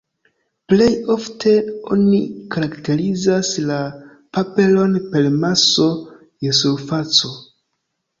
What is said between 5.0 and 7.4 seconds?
per maso je surfaco.